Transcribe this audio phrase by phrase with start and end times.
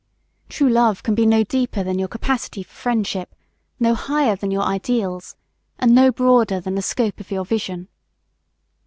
[0.49, 3.35] True Love can be no deeper than your capacity for friendship,
[3.79, 5.35] no higher than your ideals,
[5.77, 7.87] and no broader than the scope of your vision.